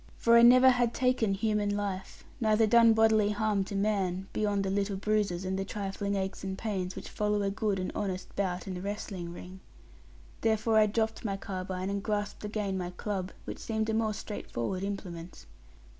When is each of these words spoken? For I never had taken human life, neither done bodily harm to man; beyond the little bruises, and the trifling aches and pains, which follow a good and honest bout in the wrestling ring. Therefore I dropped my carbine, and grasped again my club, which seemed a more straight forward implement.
For 0.17 0.35
I 0.35 0.41
never 0.41 0.71
had 0.71 0.95
taken 0.95 1.35
human 1.35 1.77
life, 1.77 2.23
neither 2.39 2.65
done 2.65 2.93
bodily 2.93 3.29
harm 3.29 3.63
to 3.65 3.75
man; 3.75 4.27
beyond 4.33 4.63
the 4.63 4.71
little 4.71 4.95
bruises, 4.97 5.45
and 5.45 5.59
the 5.59 5.63
trifling 5.63 6.15
aches 6.15 6.43
and 6.43 6.57
pains, 6.57 6.95
which 6.95 7.07
follow 7.07 7.43
a 7.43 7.51
good 7.51 7.77
and 7.77 7.91
honest 7.93 8.35
bout 8.35 8.65
in 8.65 8.73
the 8.73 8.81
wrestling 8.81 9.31
ring. 9.31 9.59
Therefore 10.41 10.79
I 10.79 10.87
dropped 10.87 11.23
my 11.23 11.37
carbine, 11.37 11.91
and 11.91 12.01
grasped 12.01 12.43
again 12.43 12.79
my 12.79 12.89
club, 12.89 13.31
which 13.45 13.59
seemed 13.59 13.91
a 13.91 13.93
more 13.93 14.15
straight 14.15 14.49
forward 14.49 14.81
implement. 14.83 15.45